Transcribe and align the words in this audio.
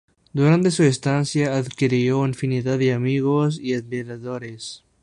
Durante 0.33 0.71
su 0.71 0.81
estancia, 0.81 1.55
adquirió 1.55 2.25
infinidad 2.25 2.79
de 2.79 2.91
amigos 2.91 3.59
y 3.59 3.75
admiradores. 3.75 4.83